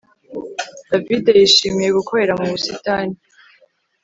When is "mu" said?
2.39-2.45